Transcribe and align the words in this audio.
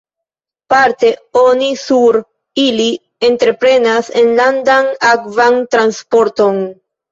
Parte 0.73 1.11
oni 1.41 1.67
sur 1.81 2.17
ili 2.63 2.87
entreprenas 3.29 4.11
enlandan 4.25 4.91
akvan 5.13 5.63
transporton. 5.77 6.61